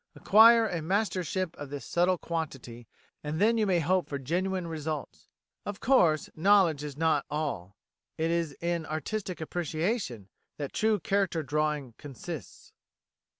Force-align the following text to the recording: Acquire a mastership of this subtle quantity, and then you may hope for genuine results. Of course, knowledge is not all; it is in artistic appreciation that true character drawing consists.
Acquire 0.15 0.67
a 0.67 0.81
mastership 0.81 1.55
of 1.57 1.69
this 1.69 1.85
subtle 1.85 2.17
quantity, 2.17 2.87
and 3.23 3.39
then 3.39 3.59
you 3.59 3.67
may 3.67 3.79
hope 3.79 4.09
for 4.09 4.17
genuine 4.17 4.65
results. 4.65 5.29
Of 5.63 5.79
course, 5.79 6.27
knowledge 6.35 6.83
is 6.83 6.97
not 6.97 7.23
all; 7.29 7.77
it 8.17 8.31
is 8.31 8.57
in 8.61 8.87
artistic 8.87 9.39
appreciation 9.39 10.29
that 10.57 10.73
true 10.73 10.99
character 10.99 11.43
drawing 11.43 11.93
consists. 11.99 12.73